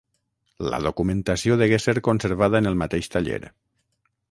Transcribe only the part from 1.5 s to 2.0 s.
degué ser